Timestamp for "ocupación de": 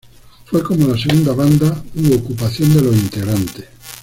2.15-2.81